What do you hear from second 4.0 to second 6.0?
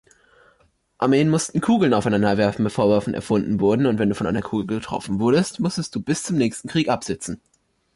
du von einer Kugel getroffen wurdest, musstest